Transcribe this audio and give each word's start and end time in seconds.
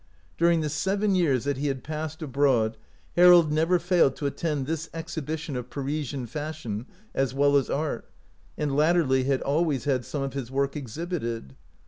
During 0.35 0.61
the 0.61 0.69
seven 0.69 1.13
years 1.13 1.43
that 1.43 1.57
he 1.57 1.67
had 1.67 1.83
passed 1.83 2.23
abroad 2.23 2.75
Harold 3.15 3.51
never 3.51 3.77
failed 3.77 4.15
to 4.15 4.25
attend 4.25 4.65
this 4.65 4.89
exhibition 4.95 5.55
of 5.55 5.69
Parisian 5.69 6.25
fashion 6.25 6.87
as 7.13 7.35
well 7.35 7.55
as 7.55 7.69
art, 7.69 8.09
and 8.57 8.75
lat 8.75 8.95
terly 8.95 9.25
had 9.25 9.43
always 9.43 9.83
had 9.83 10.03
some 10.03 10.23
of 10.23 10.33
his 10.33 10.49
work 10.49 10.75
ex 10.75 10.97
hibited. 10.97 11.51